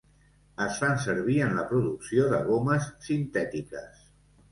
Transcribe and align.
Es 0.63 0.77
fan 0.83 0.95
servir 1.03 1.35
en 1.47 1.53
la 1.57 1.65
producció 1.73 2.25
de 2.31 2.39
gomes 2.47 2.87
sintètiques. 3.09 4.01